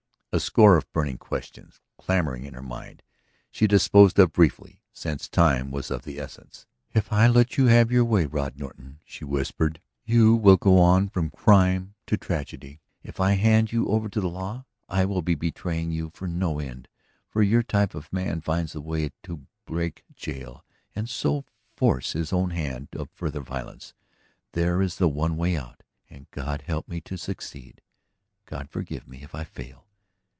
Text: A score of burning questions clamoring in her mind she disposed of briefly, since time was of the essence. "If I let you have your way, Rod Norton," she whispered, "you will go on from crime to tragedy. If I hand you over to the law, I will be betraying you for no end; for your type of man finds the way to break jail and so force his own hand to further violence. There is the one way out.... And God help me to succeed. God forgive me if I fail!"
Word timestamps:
A 0.33 0.39
score 0.39 0.77
of 0.77 0.89
burning 0.93 1.17
questions 1.17 1.81
clamoring 1.97 2.45
in 2.45 2.53
her 2.53 2.61
mind 2.61 3.03
she 3.51 3.67
disposed 3.67 4.17
of 4.17 4.31
briefly, 4.31 4.81
since 4.93 5.27
time 5.27 5.71
was 5.71 5.91
of 5.91 6.03
the 6.03 6.21
essence. 6.21 6.65
"If 6.93 7.11
I 7.11 7.27
let 7.27 7.57
you 7.57 7.65
have 7.65 7.91
your 7.91 8.05
way, 8.05 8.25
Rod 8.27 8.57
Norton," 8.57 9.01
she 9.03 9.25
whispered, 9.25 9.81
"you 10.05 10.33
will 10.37 10.55
go 10.55 10.79
on 10.79 11.09
from 11.09 11.31
crime 11.31 11.95
to 12.07 12.15
tragedy. 12.15 12.79
If 13.03 13.19
I 13.19 13.33
hand 13.33 13.73
you 13.73 13.89
over 13.89 14.07
to 14.07 14.21
the 14.21 14.29
law, 14.29 14.63
I 14.87 15.03
will 15.03 15.21
be 15.21 15.35
betraying 15.35 15.91
you 15.91 16.11
for 16.13 16.29
no 16.29 16.59
end; 16.59 16.87
for 17.27 17.43
your 17.43 17.61
type 17.61 17.93
of 17.93 18.13
man 18.13 18.39
finds 18.39 18.71
the 18.71 18.79
way 18.79 19.11
to 19.23 19.47
break 19.65 20.05
jail 20.15 20.63
and 20.95 21.09
so 21.09 21.43
force 21.75 22.13
his 22.13 22.31
own 22.31 22.51
hand 22.51 22.87
to 22.93 23.07
further 23.15 23.41
violence. 23.41 23.93
There 24.53 24.81
is 24.81 24.95
the 24.95 25.09
one 25.09 25.35
way 25.35 25.57
out.... 25.57 25.83
And 26.09 26.31
God 26.31 26.61
help 26.61 26.87
me 26.87 27.01
to 27.01 27.17
succeed. 27.17 27.81
God 28.45 28.69
forgive 28.69 29.05
me 29.09 29.23
if 29.23 29.35
I 29.35 29.43
fail!" 29.43 29.87